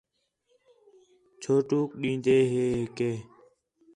[1.41, 2.67] چھوٹوک ݙین٘دے ہے
[2.97, 3.11] کہ